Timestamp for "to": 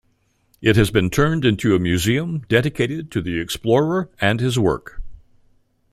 3.11-3.21